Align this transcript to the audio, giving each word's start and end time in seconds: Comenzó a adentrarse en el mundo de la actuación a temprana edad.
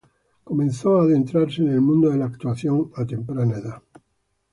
Comenzó 0.43 0.95
a 0.97 1.03
adentrarse 1.03 1.61
en 1.61 1.67
el 1.67 1.79
mundo 1.79 2.09
de 2.09 2.17
la 2.17 2.25
actuación 2.25 2.89
a 2.95 3.05
temprana 3.05 3.59
edad. 3.59 3.83